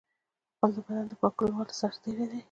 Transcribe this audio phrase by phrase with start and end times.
[0.57, 2.39] غول د بدن د پاکولو سرتېری دی.